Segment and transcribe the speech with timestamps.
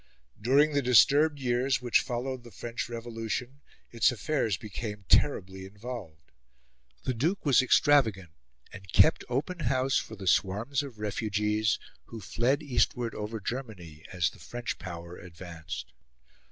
[0.41, 3.61] During the disturbed years which followed the French Revolution,
[3.91, 6.31] its affairs became terribly involved.
[7.03, 8.31] The Duke was extravagant,
[8.73, 14.31] and kept open house for the swarms of refugees, who fled eastward over Germany as
[14.31, 15.93] the French power advanced.